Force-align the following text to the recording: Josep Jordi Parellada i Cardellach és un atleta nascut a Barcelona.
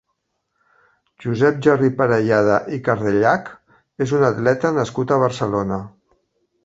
Josep 1.25 1.59
Jordi 1.67 1.91
Parellada 1.99 2.57
i 2.77 2.79
Cardellach 2.87 3.51
és 4.07 4.15
un 4.21 4.27
atleta 4.31 4.73
nascut 4.79 5.15
a 5.15 5.21
Barcelona. 5.27 5.79